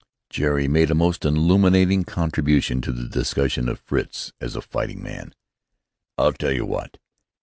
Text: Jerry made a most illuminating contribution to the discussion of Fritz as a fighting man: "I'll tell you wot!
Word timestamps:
Jerry 0.31 0.67
made 0.67 0.89
a 0.89 0.95
most 0.95 1.23
illuminating 1.25 2.05
contribution 2.05 2.81
to 2.81 2.91
the 2.91 3.07
discussion 3.07 3.69
of 3.69 3.79
Fritz 3.81 4.33
as 4.41 4.55
a 4.55 4.61
fighting 4.63 5.03
man: 5.03 5.35
"I'll 6.17 6.33
tell 6.33 6.51
you 6.53 6.65
wot! 6.65 6.97